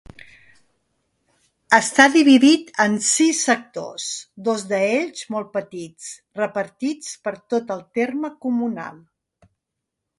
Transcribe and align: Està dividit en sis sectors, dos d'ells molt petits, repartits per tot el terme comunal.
Està 1.77 2.05
dividit 2.15 2.71
en 2.85 2.95
sis 3.09 3.43
sectors, 3.49 4.07
dos 4.49 4.65
d'ells 4.73 5.23
molt 5.35 5.53
petits, 5.59 6.11
repartits 6.41 7.13
per 7.29 7.37
tot 7.55 7.75
el 7.77 7.85
terme 8.01 8.37
comunal. 8.47 8.99